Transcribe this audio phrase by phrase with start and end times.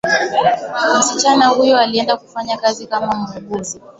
[0.99, 3.81] msichana huyo alienda kufanya kazi kama muuguzi